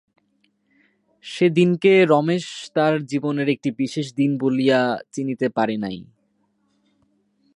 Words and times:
সে 1.25 1.45
দিনকে 1.49 1.91
রমেশ 2.05 2.45
তাহার 2.73 2.95
জীবনের 3.05 3.47
একটি 3.49 3.69
বিশেষ 3.77 4.07
দিন 4.15 4.31
বলিয়া 4.37 4.79
চিনিতে 5.11 5.47
পারে 5.49 5.75
নাই। 5.77 5.97